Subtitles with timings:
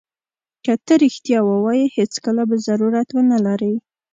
[0.65, 3.73] که ته رښتیا ووایې هېڅکله به ضرورت ونه لرې.